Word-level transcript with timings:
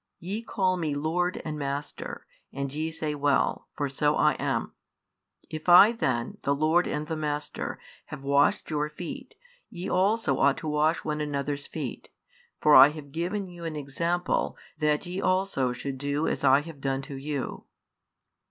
Ye 0.17 0.41
call 0.41 0.77
Me 0.77 0.95
Lord, 0.95 1.39
and 1.45 1.59
Master: 1.59 2.25
and 2.51 2.73
ye 2.73 2.89
say 2.89 3.13
well; 3.13 3.67
for 3.77 3.87
so 3.87 4.15
I 4.17 4.33
am. 4.39 4.73
If 5.47 5.69
I 5.69 5.91
then, 5.91 6.39
the 6.41 6.55
Lord 6.55 6.87
and 6.87 7.05
the 7.05 7.15
Master, 7.15 7.79
have 8.05 8.23
washed 8.23 8.71
your 8.71 8.89
feet, 8.89 9.35
ye 9.69 9.87
also 9.87 10.39
ought 10.39 10.57
to 10.57 10.67
wash 10.67 11.05
one 11.05 11.21
another's 11.21 11.67
feet. 11.67 12.09
For 12.59 12.73
I 12.73 12.87
have 12.87 13.11
given 13.11 13.47
you 13.47 13.63
an 13.63 13.75
example, 13.75 14.57
that 14.79 15.05
ye 15.05 15.21
also 15.21 15.71
should 15.71 15.99
do 15.99 16.27
as 16.27 16.43
I 16.43 16.61
have 16.61 16.81
done 16.81 17.03
to 17.03 17.13
you. 17.15 17.65